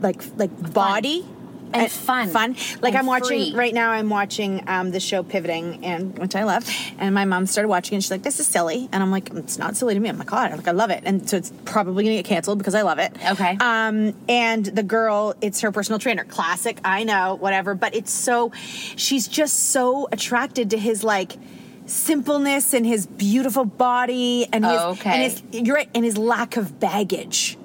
[0.00, 1.26] like, like body.
[1.72, 2.28] And fun.
[2.28, 2.56] fun.
[2.80, 3.54] Like And I'm watching free.
[3.54, 3.90] right now.
[3.90, 6.68] I'm watching um, the show Pivoting, and which I love.
[6.98, 9.58] And my mom started watching, and she's like, "This is silly," and I'm like, "It's
[9.58, 12.04] not silly to me." I'm like, "God, like I love it," and so it's probably
[12.04, 13.12] gonna get canceled because I love it.
[13.32, 13.56] Okay.
[13.60, 16.24] Um, and the girl, it's her personal trainer.
[16.24, 17.74] Classic, I know, whatever.
[17.74, 18.52] But it's so,
[18.96, 21.32] she's just so attracted to his like
[21.86, 25.10] simpleness and his beautiful body and his, Oh, okay.
[25.10, 27.56] and his you're right, and his lack of baggage.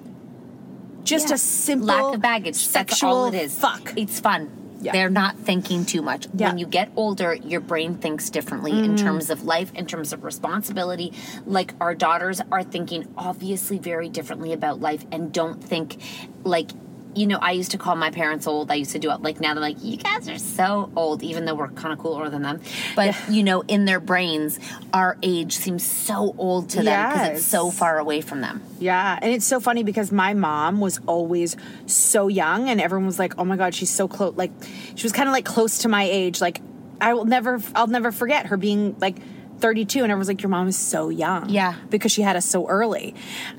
[1.05, 1.35] Just Yeah.
[1.35, 2.67] a simple lack of baggage.
[2.67, 3.57] That's sexual all it is.
[3.57, 3.93] Fuck.
[3.95, 4.49] It's fun.
[4.81, 4.91] Yeah.
[4.91, 6.27] They're not thinking too much.
[6.35, 6.49] Yeah.
[6.49, 8.97] When you get older, your brain thinks differently in mm.
[8.97, 11.13] terms of life, in terms of responsibility.
[11.45, 15.97] Like our daughters are thinking obviously very differently about life and don't think
[16.43, 16.71] like
[17.15, 18.69] you know, I used to call my parents old.
[18.69, 21.45] I used to do it like now they're like, you guys are so old, even
[21.45, 22.61] though we're kind of cooler than them.
[22.95, 24.59] But, you know, in their brains,
[24.93, 28.61] our age seems so old to them because it's so far away from them.
[28.79, 33.19] Yeah, and it's so funny because my mom was always so young, and everyone was
[33.19, 34.51] like, "Oh my god, she's so close." Like,
[34.95, 36.41] she was kind of like close to my age.
[36.41, 36.61] Like,
[36.99, 39.17] I will never, I'll never forget her being like
[39.59, 41.75] 32, and everyone's like, "Your mom is so young." Yeah.
[41.89, 43.15] because she had us so early.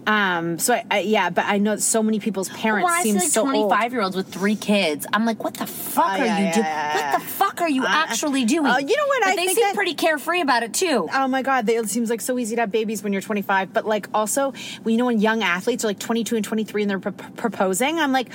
[0.06, 3.28] Um, so I, I yeah, but I know so many people's parents see seem like
[3.28, 3.70] so old.
[3.70, 6.44] 25 year olds with three kids, I'm like, what the fuck Oh, are yeah, you
[6.46, 6.66] yeah, doing?
[6.66, 8.66] yeah, What the fuck are you Uh, actually doing?
[8.66, 11.09] uh, you know what, But I they seem that- pretty carefree about it too.
[11.12, 13.72] Oh my God, they, it seems like so easy to have babies when you're 25.
[13.72, 16.90] But like also, when you know when young athletes are like 22 and 23 and
[16.90, 18.28] they're pro- proposing, I'm like,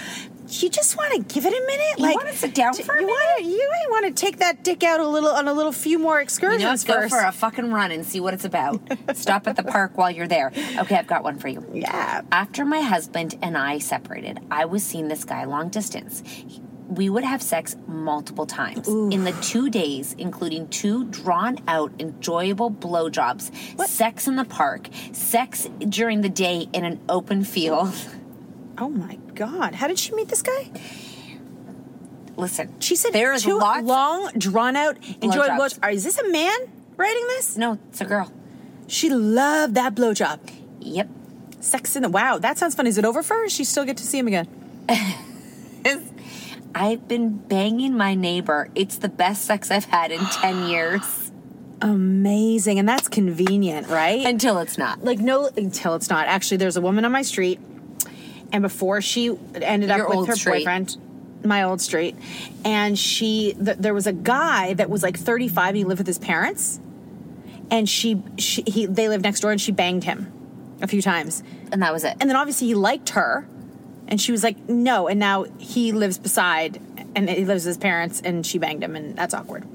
[0.51, 1.99] you just want to give it a minute.
[1.99, 4.83] You like, wanna sit down for a you Wanna, you want to take that dick
[4.83, 7.13] out a little on a little few more excursions You know, go first.
[7.13, 8.81] for a fucking run and see what it's about.
[9.15, 10.51] Stop at the park while you're there.
[10.79, 11.65] Okay, I've got one for you.
[11.73, 12.21] Yeah.
[12.31, 16.23] After my husband and I separated, I was seeing this guy long distance.
[16.87, 22.69] We would have sex multiple times in the two days, including two drawn out, enjoyable
[22.69, 23.49] blowjobs,
[23.87, 27.93] sex in the park, sex during the day in an open field.
[28.77, 30.71] oh my God, how did she meet this guy?
[32.37, 33.83] Listen, She said there is two lots.
[33.83, 35.55] long, drawn out, enjoyable.
[35.63, 35.79] Blowjobs.
[35.81, 36.57] Blow- is this a man
[36.97, 37.57] writing this?
[37.57, 38.31] no, it's a girl.
[38.87, 40.39] She loved that blowjob.
[40.79, 41.07] Yep.
[41.59, 42.37] Sex in the wow.
[42.39, 42.87] That sounds fun.
[42.87, 43.49] Is it over for her?
[43.49, 44.47] She still get to see him again?
[46.73, 48.69] I've been banging my neighbor.
[48.75, 51.31] It's the best sex I've had in 10 years.
[51.81, 54.25] Amazing, and that's convenient, right?
[54.25, 55.03] Until it's not.
[55.03, 57.59] like no until it's not actually there's a woman on my street
[58.51, 60.59] and before she ended Your up with her street.
[60.59, 60.97] boyfriend
[61.45, 62.15] my old street.
[62.63, 66.07] And she th- there was a guy that was like 35 and he lived with
[66.07, 66.79] his parents.
[67.69, 70.31] And she, she he they lived next door and she banged him
[70.81, 71.41] a few times.
[71.71, 72.17] And that was it.
[72.19, 73.47] and then obviously he liked her.
[74.07, 75.07] And she was like no.
[75.07, 76.81] And now he lives beside
[77.15, 79.65] and he lives with his parents and she banged him and that's awkward.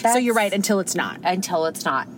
[0.00, 1.20] So you're right until it's not.
[1.22, 2.08] Until it's not.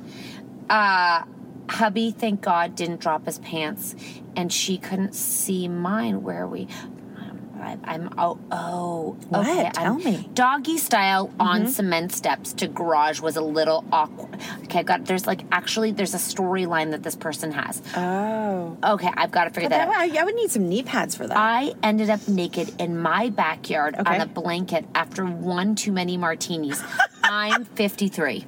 [0.71, 1.25] Uh,
[1.69, 3.95] hubby, thank God, didn't drop his pants,
[4.37, 6.67] and she couldn't see mine where we.
[6.67, 7.79] five.
[7.85, 9.17] I'm oh oh.
[9.31, 9.41] What?
[9.49, 10.17] Okay, Tell I'm- me.
[10.19, 10.35] Mm-hmm.
[10.35, 14.35] Doggy style on cement steps to garage was a little awkward.
[14.65, 17.81] Okay, I've got there's like actually there's a storyline that this person has.
[17.97, 18.77] Oh.
[18.85, 20.17] Okay, I've got to figure that that, out.
[20.17, 21.37] I, I would need some knee pads for that.
[21.37, 24.15] I ended up naked in my backyard Okay.
[24.15, 26.83] on a blanket after one too many martinis.
[27.25, 28.45] I'm 53.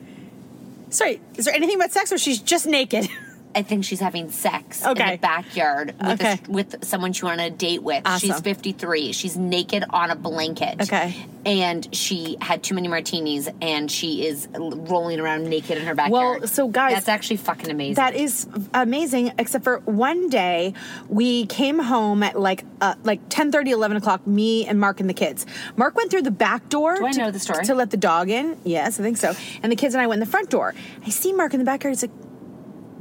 [0.96, 3.06] Sorry, is there anything about sex or she's just naked?
[3.56, 6.38] I think she's having sex in the backyard with, Okay.
[6.46, 8.02] a, with someone she went on a date with.
[8.04, 8.28] Awesome.
[8.30, 9.12] She's 53.
[9.12, 10.82] She's naked on a blanket.
[10.82, 11.16] Okay.
[11.46, 16.40] And she had too many martinis and she is rolling around naked in her backyard.
[16.40, 17.94] Well, so guys- That's actually fucking amazing.
[17.94, 20.74] That is amazing, except for one day
[21.08, 25.14] we came home at like uh, like 10 11 o'clock, me and Mark and the
[25.14, 25.46] kids.
[25.76, 27.64] Mark went through the back door Do I to, know the story?
[27.64, 28.58] to let the dog in.
[28.64, 29.32] Yes, I think so.
[29.62, 30.74] And the kids and I went in the front door.
[31.06, 31.94] I see Mark in the backyard.
[31.94, 32.10] He's like,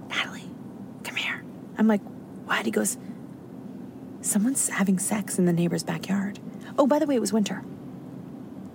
[0.09, 0.44] Natalie.
[1.77, 2.01] I'm like,
[2.45, 2.65] what?
[2.65, 2.97] He goes,
[4.21, 6.39] someone's having sex in the neighbor's backyard.
[6.77, 7.63] Oh, by the way, it was winter.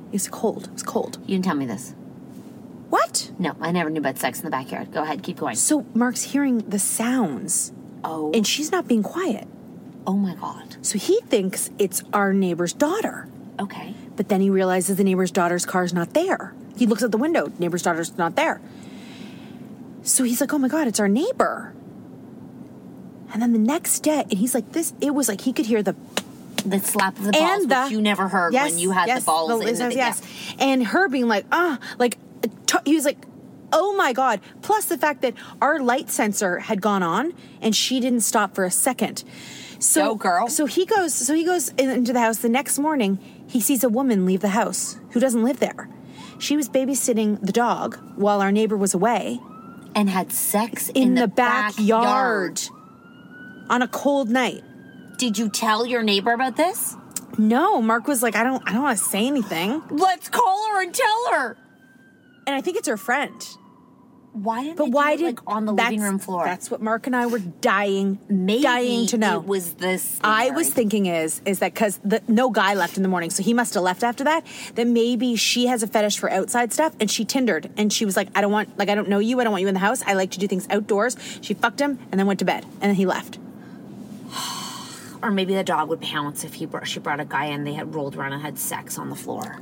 [0.09, 0.65] It was cold.
[0.65, 1.19] It was cold.
[1.23, 1.95] you didn't tell me this.
[2.89, 3.31] What?
[3.39, 4.93] No, I never knew about sex in the backyard.
[4.93, 5.55] Go ahead, keep going.
[5.55, 7.73] So Mark's hearing the sounds.
[8.03, 8.33] Oh.
[8.35, 9.47] And she's not being quiet.
[10.07, 10.77] Oh my God.
[10.83, 13.29] So he thinks it's our neighbor's daughter.
[13.61, 13.95] Okay.
[14.17, 16.55] But then he realizes the neighbor's daughter's car's not there.
[16.77, 18.61] He looks at the window, neighbor's daughter's not there.
[20.03, 21.75] So he's like, oh my God, it's our neighbor.
[23.33, 25.83] And then the next day, and he's like, this, it was like he could hear
[25.83, 25.95] the
[26.65, 29.07] The slap of the balls, and the which you never heard Yes, when you had
[29.09, 29.61] yes, the balls.
[29.63, 30.23] in yes, the, yes.
[30.59, 32.19] And her being like, ah, like
[32.67, 33.19] t- he was like,
[33.73, 34.41] oh my god.
[34.63, 38.65] Plus the fact that our light sensor had gone on and she didn't stop for
[38.65, 39.23] a second.
[39.79, 40.49] So girl.
[40.49, 41.15] So he goes.
[41.15, 42.39] So he goes into the house.
[42.39, 45.89] The next morning, he sees a woman leave the house who doesn't live there.
[46.39, 49.41] She was babysitting the dog while our neighbor was away
[49.95, 51.77] And had sex in, in, the, backyard,
[52.57, 52.61] backyard.
[53.71, 54.63] On a cold night.
[55.17, 56.97] Did you tell your neighbor about this?
[57.39, 59.83] No, Mark was like, I don't, I don't want to say anything.
[59.91, 61.57] Let's call her and tell her.
[62.47, 63.33] And I think it's her friend.
[64.33, 66.45] Why didn't But why it, did like on the living room floor?
[66.45, 69.41] That's what Mark and I were dying, Maybe dying to know.
[69.41, 70.21] It was this.
[70.23, 73.55] I was thinking is is that because no guy left in the morning, so he
[73.55, 74.47] must have left after that.
[74.77, 78.17] That maybe she has a fetish for outside stuff, and she tindered, and she was
[78.17, 79.81] like, I don't want, like, I don't know you, I don't want you in the
[79.81, 80.01] house.
[80.07, 81.17] I like to do things outdoors.
[81.41, 83.41] She fucked him, and then went to bed, and then he left.
[85.23, 87.65] Or maybe the dog would pounce if he brought, she brought a guy in.
[87.65, 89.61] They had rolled around and had sex on the floor.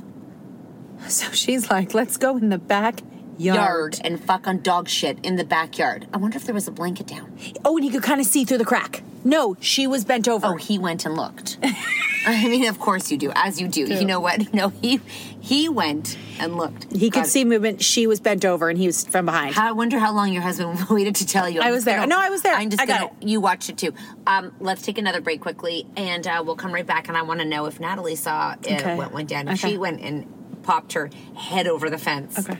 [1.07, 3.01] So she's like, let's go in the back
[3.37, 3.57] yard.
[3.57, 6.07] Yard and fuck on dog shit in the backyard.
[6.13, 7.37] I wonder if there was a blanket down.
[7.63, 9.01] Oh, and he could kind of see through the crack.
[9.23, 10.47] No, she was bent over.
[10.47, 11.57] Oh, he went and looked.
[12.25, 13.81] I mean, of course you do, as you do.
[13.85, 14.53] You know what?
[14.53, 14.99] No, he
[15.41, 16.91] he went and looked.
[16.93, 17.81] he could see movement.
[17.81, 19.57] She was bent over, and he was from behind.
[19.57, 21.61] I wonder how long your husband waited to tell you.
[21.61, 21.97] I was there.
[21.97, 22.53] gonna- No, I was there.
[22.55, 23.11] I'm just I got gonna.
[23.21, 23.93] You watched it too.
[24.27, 27.07] Um, let's take another break quickly, and uh, we'll come right back.
[27.07, 28.95] And I want to know if Natalie saw uh, Okay.
[28.95, 29.47] what went down.
[29.49, 29.55] Okay.
[29.71, 30.25] she went and
[30.63, 32.37] popped her head over the fence.
[32.39, 32.59] Okay.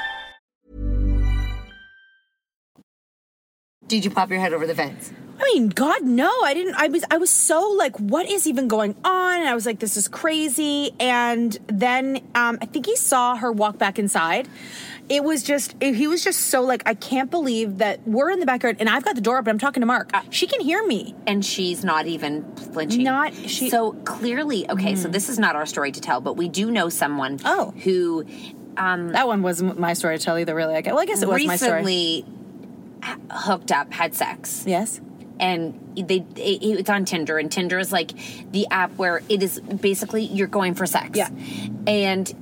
[3.91, 5.11] Did you pop your head over the fence?
[5.37, 6.75] I mean, God, no, I didn't.
[6.75, 9.39] I was, I was so like, what is even going on?
[9.39, 10.91] And I was like, this is crazy.
[10.99, 14.47] And then um, I think he saw her walk back inside.
[15.09, 18.45] It was just, he was just so like, I can't believe that we're in the
[18.45, 20.11] backyard and I've got the door up and I'm talking to Mark.
[20.29, 21.13] she can hear me.
[21.27, 23.03] and she's not even flinching.
[23.03, 24.95] Not- she- So clearly, okay.
[24.95, 27.39] So this is not our story to tell, but we do know someone.
[27.43, 27.73] Oh.
[27.83, 28.25] who
[28.77, 30.75] um, That one wasn't my story to tell either, really.
[30.75, 32.23] I guess, well, I guess it was my story.
[33.31, 35.01] Hooked up, had sex, Yes.
[35.39, 38.11] and they it, it's on Tinder, and Tinder is like
[38.51, 41.17] the app where it is basically you're going for sex.
[41.17, 41.29] Yeah.
[41.87, 42.33] and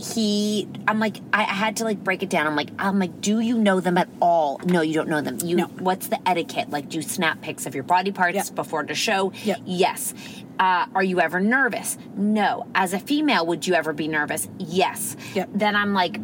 [0.00, 2.46] he i'm like I, had to like break it down.
[2.46, 4.60] I'm like i'm like do you know them at all?
[4.64, 5.38] No you don't know them.
[5.44, 6.70] You what's the etiquette?
[6.70, 9.32] Like do you snap pics of your body parts before the show?
[9.64, 10.14] Yes.
[10.60, 11.98] Uh, are you ever nervous?
[12.16, 12.66] No.
[12.76, 14.48] As a female would you ever be nervous?
[14.60, 15.16] Yes.
[15.52, 16.18] Then i'm like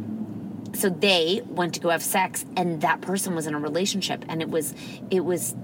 [0.74, 4.42] so they went to go have sex and that person was in a relationship and
[4.42, 4.74] it was
[5.10, 5.54] it was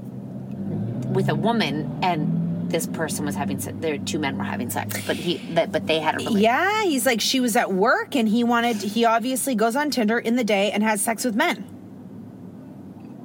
[1.09, 5.05] with a woman and this person was having se- there two men were having sex
[5.07, 8.29] but he but they had a relationship Yeah, he's like she was at work and
[8.29, 11.65] he wanted he obviously goes on Tinder in the day and has sex with men.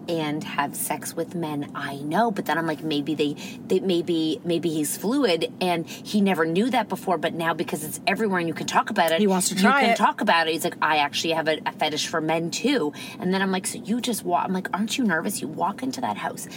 [0.09, 3.33] And have sex with men i know but then i'm like maybe they,
[3.67, 7.99] they maybe maybe he's fluid and he never knew that before but now because it's
[8.07, 9.97] everywhere and you can talk about it He wants to try you can it.
[9.97, 13.33] talk about it he's like i actually have a, a fetish for men too and
[13.33, 16.01] then i'm like so you just walk i'm like aren't you nervous you walk into
[16.01, 16.47] that house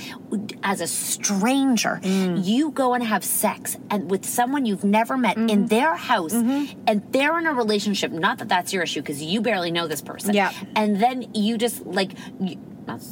[0.62, 2.44] as a stranger Mm.
[2.44, 5.48] you go and have sex and with someone you've never met Mm-hmm.
[5.50, 9.40] in their house and they're in a relationship not that that's your issue because you
[9.40, 10.52] barely know this person Yeah.
[10.74, 12.56] and then you just like you,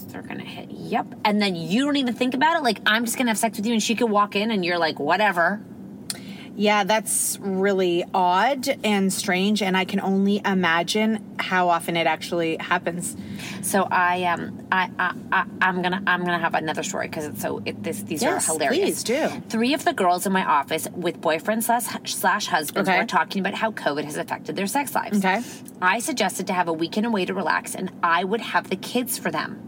[0.08, 0.70] they're gonna hit.
[0.70, 1.14] Yep.
[1.24, 2.62] And then you don't even think about it.
[2.62, 4.78] Like i'm just gonna have sex with you and she could walk in and you're
[4.78, 5.60] like whatever
[6.58, 12.56] Yeah, that's really odd and strange and I can only imagine how often it actually
[12.58, 13.16] happens.
[13.62, 17.42] so i um i i, I i'm gonna i'm gonna have another story because it's
[17.42, 19.28] so it, this these Yes, are hilarious please do.
[19.48, 22.98] three of the girls in my office with boyfriends slash, slash husbands Okay.
[22.98, 25.42] were talking about how covid has affected their sex lives Okay.
[25.82, 29.18] i suggested to have a weekend away to relax and i would have the kids
[29.18, 29.60] for them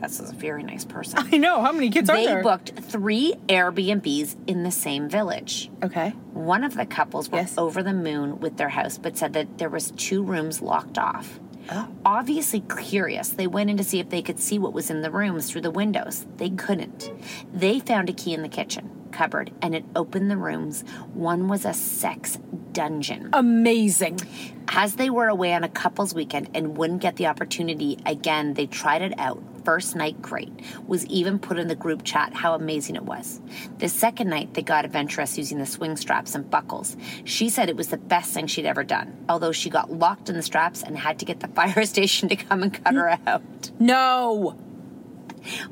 [0.00, 3.34] this is a very nice person I know, how many kids are they booked three
[3.48, 5.70] Airbnbs in the same village.
[5.82, 6.10] Okay.
[6.32, 9.68] One of the couples were over the moon with their house, but said that there
[9.68, 11.40] was two rooms locked off.
[11.70, 11.88] Oh.
[12.04, 15.10] Obviously curious, they went in to see if they could see what was in the
[15.10, 16.26] rooms through the windows.
[16.36, 17.10] They couldn't.
[17.52, 20.82] They found a key in the kitchen cupboard and it opened the rooms.
[21.14, 22.38] One was a sex
[22.72, 23.30] dungeon.
[23.32, 24.20] Amazing.
[24.68, 28.66] As they were away on a couple's weekend and wouldn't get the opportunity again, they
[28.66, 29.42] tried it out.
[29.66, 30.52] First night, great.
[30.86, 33.40] Was even put in the group chat how amazing it was.
[33.78, 36.96] The second night, they got adventurous using the swing straps and buckles.
[37.24, 40.36] She said it was the best thing she'd ever done, although she got locked in
[40.36, 43.72] the straps and had to get the fire station to come and cut her out.
[43.80, 44.56] No.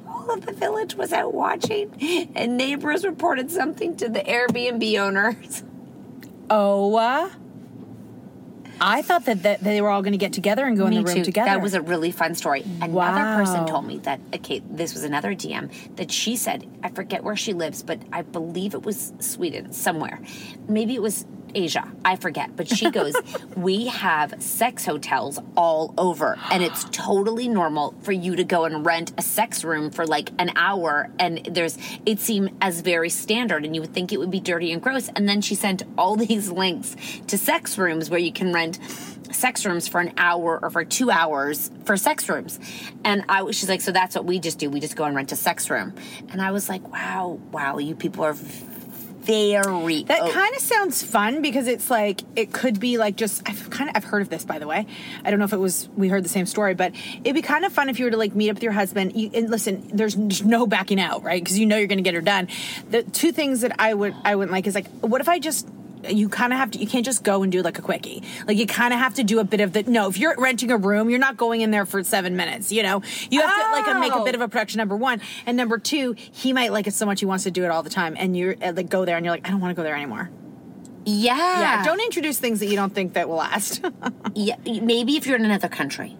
[0.09, 1.92] All of the village was out watching,
[2.34, 5.62] and neighbors reported something to the Airbnb owners.
[6.51, 7.30] Oh, uh,
[8.80, 11.02] I thought that, that they were all going to get together and go Me in
[11.04, 11.24] the room too.
[11.24, 11.50] together.
[11.50, 12.62] That was a really fun story.
[12.80, 12.92] Another
[13.24, 13.34] Wow.
[13.36, 17.36] person told me that, okay, this was another DM, that she said, I forget where
[17.36, 20.20] she lives, but I believe it was Sweden, somewhere.
[20.68, 21.24] Maybe it was
[21.55, 22.57] Asia, I forget.
[22.57, 23.14] But she goes,
[23.57, 28.84] We have sex hotels all over, and it's totally normal for you to go and
[28.84, 31.11] rent a sex room for like an hour.
[31.18, 34.72] And there's, it seemed as very standard, and you would think it would be dirty
[34.72, 35.09] and gross.
[35.14, 36.96] And then she sent all these links
[37.28, 38.78] to sex rooms where you can rent
[39.34, 42.59] sex rooms for an hour or for two hours for sex rooms.
[43.05, 44.70] And I was, she's like, so that's what we just do.
[44.70, 45.94] We just go and rent a sex room.
[46.30, 48.34] And I was like, wow, wow, you people are
[49.24, 50.04] very.
[50.04, 53.90] That kind of sounds fun because it's like it could be like just I've kind
[53.90, 54.86] of I've heard of this by the way.
[55.24, 57.64] I don't know if it was we heard the same story, but it'd be kind
[57.64, 59.16] of fun if you were to like meet up with your husband.
[59.16, 61.42] You, and listen, there's, there's no backing out, right?
[61.42, 62.48] Because you know you're going to get her done.
[62.90, 65.68] The two things that I would I wouldn't like is like what if I just
[66.11, 68.22] you kind of have to you can't just go and do like a quickie.
[68.46, 70.70] Like you kind of have to do a bit of the no if you're renting
[70.70, 73.02] a room you're not going in there for seven minutes you know?
[73.30, 75.20] You have to like make a bit of a production number one.
[75.46, 77.82] And number two he might like it so much he wants to do it all
[77.82, 79.76] the time and you're uh, like go there and you're like i don't want to
[79.76, 80.30] go there anymore.
[81.07, 81.36] Yeah.
[81.36, 83.84] yeah don't introduce things that you don't think that will last.
[84.36, 86.16] Yeah, maybe if you're in another country.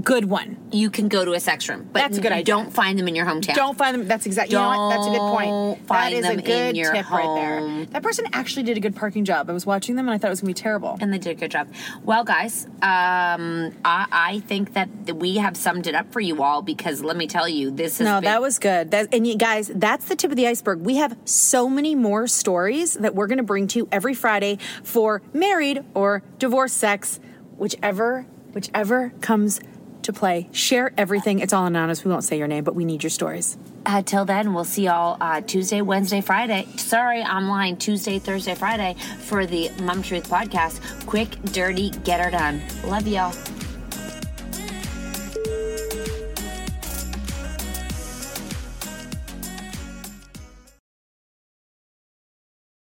[0.00, 0.56] Good one.
[0.72, 2.44] You can go to a sex room, but That's a good idea.
[2.44, 3.54] Don't find them in your hometown.
[3.54, 4.08] Don't find them.
[4.08, 4.54] That's exactly.
[4.54, 4.90] You know what?
[4.90, 5.88] That's a good point.
[5.88, 7.86] That is them a good in your tip right there.
[7.86, 9.50] That person actually did a good parking job.
[9.50, 10.96] I was watching them and I thought it was gonna be terrible.
[11.00, 11.68] And they did a good job.
[12.04, 16.62] Well, guys, um, I, I think that we have summed it up for you all
[16.62, 18.90] because let me tell you, this is No, that was good.
[18.92, 20.80] That, and you guys, that's the tip of the iceberg.
[20.80, 24.58] We have so many more stories that we're going to bring to you every Friday
[24.82, 27.20] for married or divorced sex,
[27.56, 29.60] whichever whichever comes
[30.04, 30.48] to play.
[30.52, 31.38] Share everything.
[31.38, 32.04] It's all anonymous.
[32.04, 33.56] We won't say your name, but we need your stories.
[33.84, 36.66] Uh, till then, we'll see y'all uh, Tuesday, Wednesday, Friday.
[36.76, 37.76] Sorry, lying.
[37.76, 41.06] Tuesday, Thursday, Friday for the Mum Truth podcast.
[41.06, 42.62] Quick, dirty, get her done.
[42.84, 43.34] Love y'all.